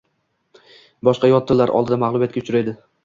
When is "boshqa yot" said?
1.07-1.47